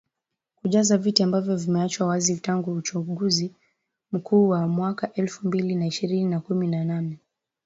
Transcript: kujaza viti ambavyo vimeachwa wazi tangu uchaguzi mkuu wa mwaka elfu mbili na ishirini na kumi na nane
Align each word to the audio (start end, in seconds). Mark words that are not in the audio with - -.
kujaza 0.55 0.97
viti 0.97 1.23
ambavyo 1.23 1.55
vimeachwa 1.55 2.07
wazi 2.07 2.37
tangu 2.37 2.71
uchaguzi 2.73 3.55
mkuu 4.11 4.49
wa 4.49 4.67
mwaka 4.67 5.13
elfu 5.13 5.47
mbili 5.47 5.75
na 5.75 5.85
ishirini 5.85 6.29
na 6.29 6.39
kumi 6.39 6.67
na 6.67 6.83
nane 6.85 7.17